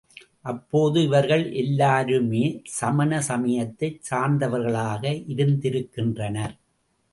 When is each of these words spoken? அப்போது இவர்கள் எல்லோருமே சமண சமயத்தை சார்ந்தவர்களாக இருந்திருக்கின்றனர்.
அப்போது 0.45 1.03
இவர்கள் 1.03 1.43
எல்லோருமே 1.53 2.41
சமண 2.79 3.21
சமயத்தை 3.29 3.89
சார்ந்தவர்களாக 4.09 5.03
இருந்திருக்கின்றனர். 5.27 6.55